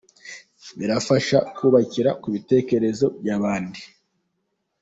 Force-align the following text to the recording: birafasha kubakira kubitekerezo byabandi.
birafasha 0.79 1.37
kubakira 1.55 2.09
kubitekerezo 2.21 3.05
byabandi. 3.21 3.81